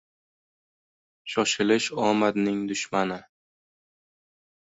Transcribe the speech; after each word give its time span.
•Shoshilish— 1.33 1.89
omadning 2.07 2.65
dushmani. 2.73 3.19